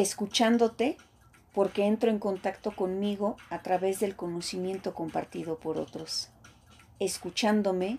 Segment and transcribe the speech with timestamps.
[0.00, 0.96] escuchándote
[1.52, 6.28] porque entro en contacto conmigo a través del conocimiento compartido por otros,
[7.00, 7.98] escuchándome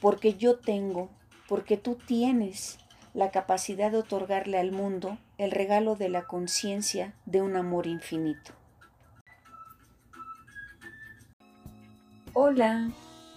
[0.00, 1.10] porque yo tengo,
[1.46, 2.78] porque tú tienes
[3.12, 8.52] la capacidad de otorgarle al mundo el regalo de la conciencia de un amor infinito.
[12.32, 12.90] Hola,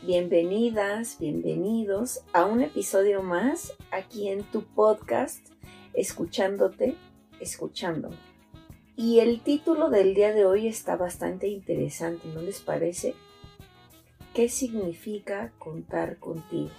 [0.03, 5.45] bienvenidas, bienvenidos a un episodio más aquí en tu podcast,
[5.93, 6.95] escuchándote,
[7.39, 8.17] escuchándome.
[8.95, 13.13] Y el título del día de hoy está bastante interesante, ¿no les parece?
[14.33, 16.71] ¿Qué significa contar contigo?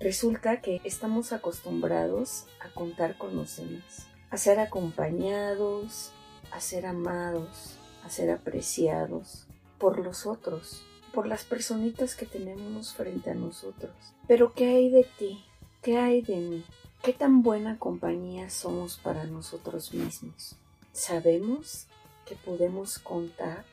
[0.00, 6.12] Resulta que estamos acostumbrados a contar con los demás, a ser acompañados,
[6.52, 9.46] a ser amados, a ser apreciados
[9.78, 13.92] por los otros, por las personitas que tenemos frente a nosotros.
[14.26, 15.44] Pero ¿qué hay de ti?
[15.82, 16.64] ¿Qué hay de mí?
[17.02, 20.56] ¿Qué tan buena compañía somos para nosotros mismos?
[20.92, 21.86] ¿Sabemos
[22.26, 23.64] que podemos contar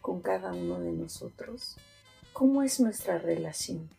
[0.00, 1.76] con cada uno de nosotros?
[2.32, 3.90] ¿Cómo es nuestra relación?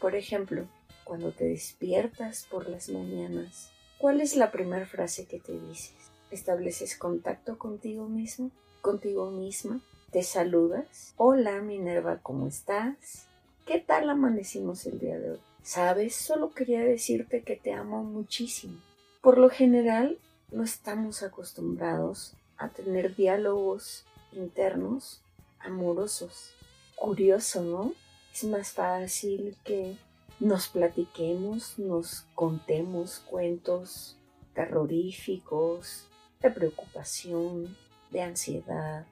[0.00, 0.66] Por ejemplo,
[1.04, 5.94] cuando te despiertas por las mañanas, ¿cuál es la primera frase que te dices?
[6.32, 8.50] ¿Estableces contacto contigo mismo?
[8.82, 9.80] ¿Contigo misma?
[10.10, 11.14] ¿Te saludas?
[11.16, 13.27] Hola Minerva, ¿cómo estás?
[13.68, 15.40] ¿Qué tal amanecimos el día de hoy?
[15.62, 18.80] Sabes, solo quería decirte que te amo muchísimo.
[19.20, 20.16] Por lo general,
[20.50, 25.20] no estamos acostumbrados a tener diálogos internos
[25.58, 26.54] amorosos.
[26.96, 27.92] Curioso, ¿no?
[28.32, 29.98] Es más fácil que
[30.40, 34.16] nos platiquemos, nos contemos cuentos
[34.54, 36.08] terroríficos,
[36.40, 37.76] de preocupación,
[38.10, 39.04] de ansiedad,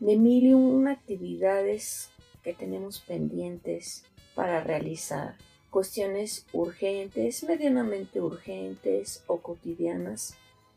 [0.00, 2.10] de mil y una actividades
[2.42, 5.36] que tenemos pendientes para realizar
[5.70, 10.34] cuestiones urgentes, medianamente urgentes o cotidianas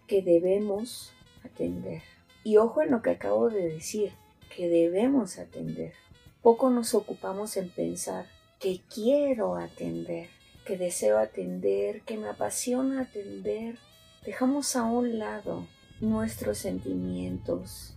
[0.08, 1.12] que debemos
[1.44, 2.02] atender.
[2.44, 4.12] Y ojo en lo que acabo de decir,
[4.56, 5.94] que debemos atender.
[6.42, 8.28] Poco nos ocupamos en pensar
[8.60, 10.30] que quiero atender,
[10.66, 13.78] que deseo atender, que me apasiona atender.
[14.26, 15.68] Dejamos a un lado
[16.00, 17.96] nuestros sentimientos,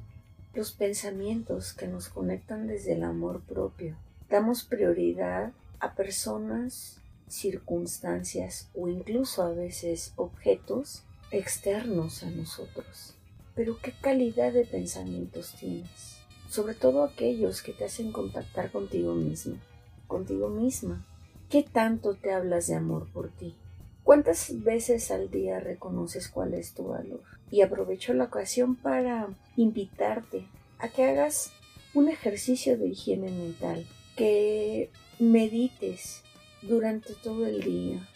[0.57, 3.95] los pensamientos que nos conectan desde el amor propio.
[4.31, 13.15] Damos prioridad a personas, circunstancias o incluso a veces objetos externos a nosotros.
[13.55, 16.17] Pero ¿qué calidad de pensamientos tienes?
[16.49, 19.57] Sobre todo aquellos que te hacen contactar contigo mismo,
[20.07, 21.05] contigo misma.
[21.51, 23.55] ¿Qué tanto te hablas de amor por ti?
[24.07, 27.25] ¿Cuántas veces al día reconoces cuál es tu valor?
[27.51, 30.47] Y aprovecho la ocasión para invitarte
[30.79, 31.51] a que hagas
[31.93, 33.85] un ejercicio de higiene mental,
[34.17, 36.23] que medites
[36.63, 38.09] durante todo el día,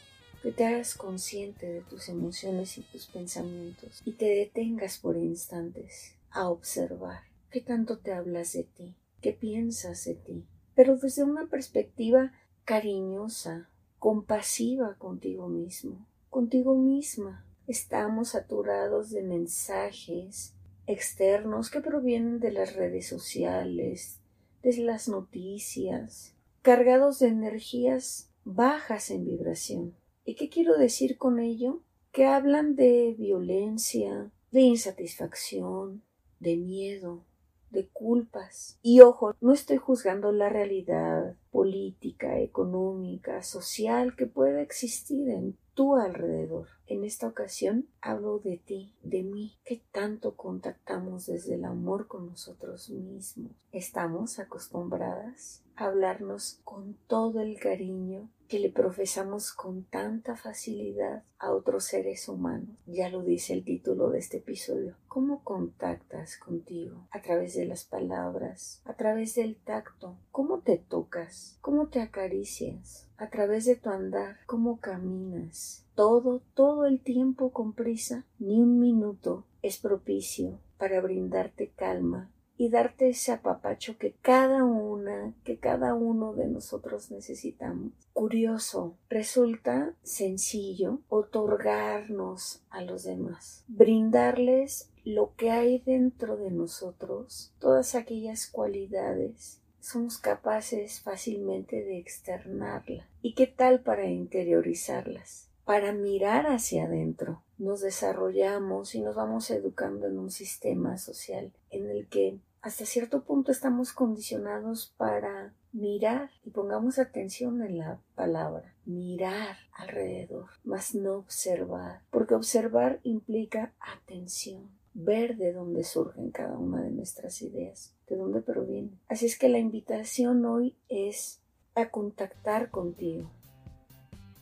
[0.44, 6.14] que te hagas consciente de tus emociones y tus pensamientos y te detengas por instantes
[6.30, 10.46] a observar qué tanto te hablas de ti, qué piensas de ti,
[10.76, 12.32] pero desde una perspectiva
[12.64, 13.69] cariñosa,
[14.00, 17.44] compasiva contigo mismo, contigo misma.
[17.66, 20.54] Estamos saturados de mensajes
[20.86, 24.18] externos que provienen de las redes sociales,
[24.62, 29.94] de las noticias, cargados de energías bajas en vibración.
[30.24, 31.82] ¿Y qué quiero decir con ello?
[32.10, 36.02] Que hablan de violencia, de insatisfacción,
[36.40, 37.22] de miedo,
[37.68, 38.78] de culpas.
[38.82, 45.96] Y ojo, no estoy juzgando la realidad política, económica, social que pueda existir en tu
[45.96, 46.68] alrededor.
[46.86, 52.26] En esta ocasión hablo de ti, de mí, que tanto contactamos desde el amor con
[52.26, 53.52] nosotros mismos.
[53.72, 61.52] Estamos acostumbradas a hablarnos con todo el cariño que le profesamos con tanta facilidad a
[61.52, 62.76] otros seres humanos.
[62.84, 64.96] Ya lo dice el título de este episodio.
[65.06, 67.06] ¿Cómo contactas contigo?
[67.12, 70.16] A través de las palabras, a través del tacto.
[70.32, 71.39] ¿Cómo te tocas?
[71.60, 73.08] ¿Cómo te acaricias?
[73.16, 75.86] A través de tu andar, ¿cómo caminas?
[75.94, 78.26] Todo, todo el tiempo con prisa.
[78.38, 85.34] Ni un minuto es propicio para brindarte calma, y darte ese apapacho que cada una,
[85.44, 87.94] que cada uno de nosotros necesitamos.
[88.12, 97.94] Curioso, resulta sencillo otorgarnos a los demás, brindarles lo que hay dentro de nosotros, todas
[97.94, 103.08] aquellas cualidades somos capaces fácilmente de externarla.
[103.22, 105.48] ¿Y qué tal para interiorizarlas?
[105.64, 107.42] Para mirar hacia adentro.
[107.58, 113.24] Nos desarrollamos y nos vamos educando en un sistema social en el que hasta cierto
[113.24, 121.16] punto estamos condicionados para mirar y pongamos atención en la palabra, mirar alrededor, más no
[121.16, 128.16] observar, porque observar implica atención, ver de dónde surgen cada una de nuestras ideas, de
[128.16, 128.98] dónde provienen.
[129.08, 131.40] Así es que la invitación hoy es
[131.74, 133.30] a contactar contigo,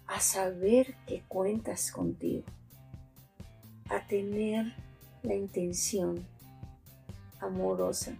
[0.06, 2.44] a saber que cuentas contigo,
[3.90, 4.74] a tener
[5.22, 6.24] la intención
[7.40, 8.16] amorosa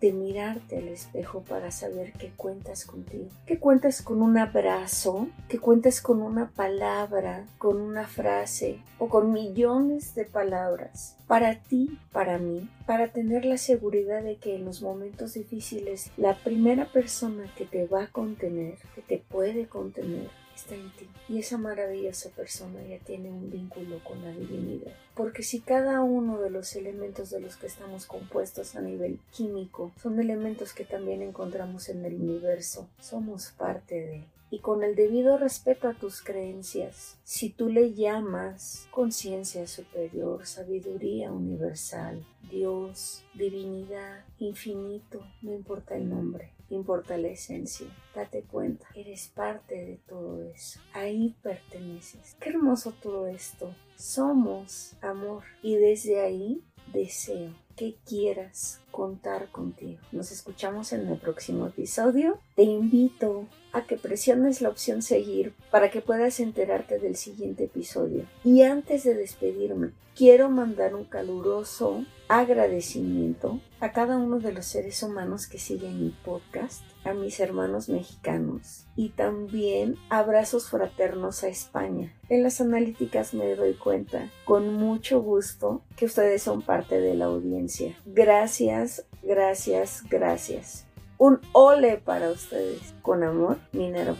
[0.00, 5.58] de mirarte al espejo para saber que cuentas contigo, que cuentas con un abrazo, que
[5.58, 11.16] cuentas con una palabra, con una frase o con millones de palabras.
[11.26, 16.34] Para ti, para mí, para tener la seguridad de que en los momentos difíciles la
[16.34, 21.08] primera persona que te va a contener, que te puede contener, está en ti.
[21.28, 24.90] Y esa maravillosa persona ya tiene un vínculo con la divinidad.
[25.14, 29.92] Porque si cada uno de los elementos de los que estamos compuestos a nivel químico
[30.02, 34.96] son elementos que también encontramos en el universo, somos parte de él y con el
[34.96, 44.24] debido respeto a tus creencias, si tú le llamas conciencia superior, sabiduría universal, Dios, divinidad,
[44.38, 47.86] infinito, no importa el nombre, importa la esencia.
[48.14, 50.80] Date cuenta, eres parte de todo eso.
[50.92, 52.36] Ahí perteneces.
[52.40, 53.74] Qué hermoso todo esto.
[53.96, 60.00] Somos amor y desde ahí deseo que quieras contar contigo.
[60.12, 62.38] Nos escuchamos en el próximo episodio.
[62.56, 68.26] Te invito a que presiones la opción seguir para que puedas enterarte del siguiente episodio.
[68.44, 75.02] Y antes de despedirme, quiero mandar un caluroso agradecimiento a cada uno de los seres
[75.02, 82.14] humanos que siguen mi podcast, a mis hermanos mexicanos y también abrazos fraternos a España.
[82.28, 87.24] En las analíticas me doy cuenta con mucho gusto que ustedes son parte de la
[87.24, 87.96] audiencia.
[88.04, 88.89] Gracias,
[89.30, 90.86] gracias, gracias.
[91.16, 92.94] Un ole para ustedes.
[93.00, 94.16] Con amor, Minerva.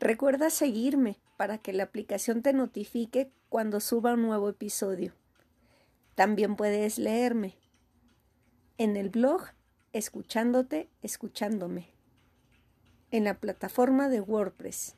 [0.00, 5.12] Recuerda seguirme para que la aplicación te notifique cuando suba un nuevo episodio.
[6.14, 7.58] También puedes leerme
[8.78, 9.42] en el blog
[9.94, 11.86] Escuchándote, escuchándome,
[13.12, 14.96] en la plataforma de WordPress.